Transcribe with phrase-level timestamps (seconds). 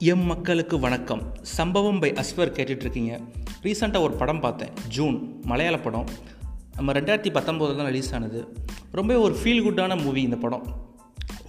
[0.00, 1.22] M மக்களுக்கு வணக்கம்.
[1.42, 3.22] சம்பவம் பை அஸ்வர் கேட்டுட்ருக்கீங்க.
[3.62, 4.68] ரீசெண்டாக ஒரு படம் பார்த்தேன்.
[4.88, 6.04] ஜூன் மலையாள படம்.
[6.76, 8.56] நம்ம ரெண்டாயிரத்தி பத்தொம்போதில் தான் ரிலீஸ் ஆனது.
[8.92, 10.66] ரொம்ப ஒரு ஃபீல் குட்டான மூவி இந்த படம்.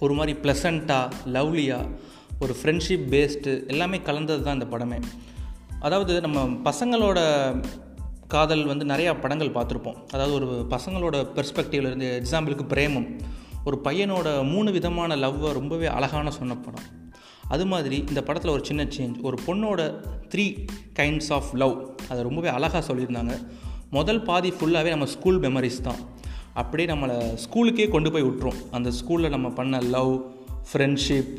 [0.00, 1.88] ஒரு மாதிரி ப்ளசண்ட்டாக லவ்லியாக
[2.40, 5.02] ஒரு ஃப்ரெண்ட்ஷிப் பேஸ்டு எல்லாமே கலந்தது தான் இந்த படமே.
[5.80, 7.20] அதாவது நம்ம பசங்களோட
[8.28, 10.08] காதல் வந்து நிறையா படங்கள் பார்த்துருப்போம்.
[10.12, 13.18] அதாவது ஒரு பசங்களோட பெர்ஸ்பெக்டிவ்லேருந்து எக்ஸாம்பிளுக்கு பிரேமம்.
[13.64, 16.99] ஒரு பையனோட மூணு விதமான லவ்வை ரொம்பவே அழகான சொன்ன படம்.
[17.50, 19.80] அது மாதிரி இந்த படத்தில் ஒரு சின்ன சேஞ்ச் ஒரு பொண்ணோட
[20.34, 20.44] த்ரீ
[20.98, 21.76] கைண்ட்ஸ் ஆஃப் லவ்
[22.08, 23.34] அதை ரொம்பவே அழகாக சொல்லியிருந்தாங்க.
[23.90, 26.00] முதல் பாதி ஃபுல்லாகவே நம்ம ஸ்கூல் மெமரிஸ் தான்.
[26.54, 28.60] அப்படியே நம்மளை ஸ்கூலுக்கே கொண்டு போய் விட்டுரும்.
[28.70, 30.32] அந்த ஸ்கூலில் நம்ம பண்ண லவ்
[30.72, 31.30] ஃப்ரெண்ட்ஷிப்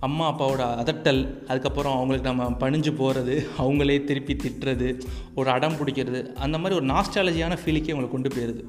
[0.00, 5.00] அம்மா அப்பாவோட அதட்டல் அதுக்கப்புறம் அவங்களுக்கு நம்ம பணிஞ்சு போகிறது அவங்களே திருப்பி திட்டுறது
[5.34, 8.64] ஒரு அடம் பிடிக்கிறது அந்த மாதிரி ஒரு நாஸ்டாலஜியான ஃபீலுக்கே அவங்களை கொண்டு போயிடுது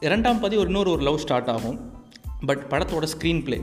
[0.00, 1.80] இரண்டாம் பாதி ஒரு இன்னொரு ஒரு லவ் ஸ்டார்ட் ஆகும்.
[2.46, 3.60] பட் படத்தோட ஸ்க்ரீன் பிளே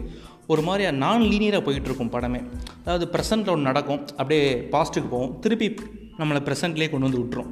[0.53, 2.39] ஒரு மாதிரி நான் லீனியராக போயிட்டுருக்கும் படமே.
[2.83, 5.67] அதாவது ப்ரெசண்ட்டில் ஒன்று நடக்கும் அப்படியே பாஸ்ட்டுக்கு போகும் திருப்பி
[6.22, 7.52] நம்மளை ப்ரெசண்ட்லேயே கொண்டு வந்து விட்டுரும்.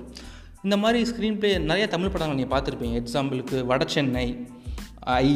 [0.65, 2.95] இந்த மாதிரி ஸ்க்ரீன் ப்ளே நிறைய தமிழ் படங்கள் நீங்கள் பார்த்துருப்பீங்க.
[3.01, 4.27] எக்ஸாம்பிளுக்கு வட சென்னை
[5.19, 5.29] ஐ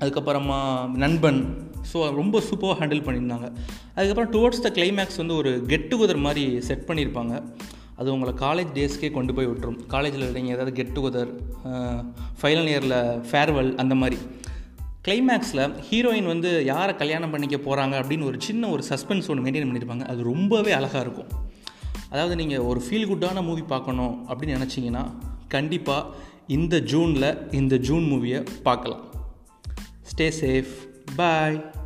[0.00, 0.58] அதுக்கப்புறமா
[1.02, 1.40] நண்பன்.
[1.90, 3.48] ஸோ ரொம்ப சூப்பராக ஹேண்டில் பண்ணியிருந்தாங்க.
[3.96, 7.34] அதுக்கப்புறம் டுவோர்ட்ஸ் த கிளைமேக்ஸ் வந்து ஒரு கெட் டுகெதர் மாதிரி செட் பண்ணியிருப்பாங்க.
[8.00, 9.78] அது உங்களை காலேஜ் டேஸ்க்கே கொண்டு போய் விட்டுரும்.
[9.94, 11.30] காலேஜில் நீங்கள் ஏதாவது கெட் டுகெதர்
[12.40, 12.98] ஃபைனல் இயரில்
[13.30, 14.18] ஃபேர்வெல் அந்த மாதிரி.
[15.06, 20.04] கிளைமேக்ஸில் ஹீரோயின் வந்து யாரை கல்யாணம் பண்ணிக்க போகிறாங்க அப்படின்னு ஒரு சின்ன ஒரு சஸ்பென்ஸ் ஒன்று மெயின்டைன் பண்ணியிருப்பாங்க
[20.04, 21.28] அது ரொம்பவே அழகாக இருக்கும்.
[22.10, 25.10] அதாவது நீங்கள் ஒரு ஃபீல் குட்டான மூவி பார்க்கணும் அப்படின்னு நினச்சிங்கன்னா
[25.48, 26.14] கண்டிப்பாக
[26.46, 29.04] இந்த ஜூனில் இந்த ஜூன் மூவியை பார்க்கலாம்.
[30.02, 30.74] ஸ்டே சேஃப்
[31.16, 31.85] பாய்